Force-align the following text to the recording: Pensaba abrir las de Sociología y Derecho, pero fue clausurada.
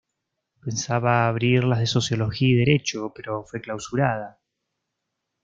Pensaba 0.61 1.27
abrir 1.27 1.63
las 1.63 1.77
de 1.77 1.85
Sociología 1.85 2.47
y 2.47 2.55
Derecho, 2.55 3.13
pero 3.15 3.43
fue 3.43 3.61
clausurada. 3.61 4.39